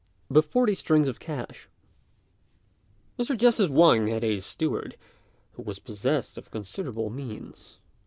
THE 0.31 0.41
FORTY 0.41 0.73
STRINGS 0.73 1.07
OF 1.09 1.19
CASH. 1.19 1.69
Mr. 3.19 3.37
Justice 3.37 3.69
Wang 3.69 4.07
had 4.07 4.23
a 4.23 4.39
steward, 4.39 4.97
who 5.51 5.61
was 5.61 5.77
possessed 5.77 6.39
of 6.39 6.49
considerable 6.49 7.11
means. 7.11 7.77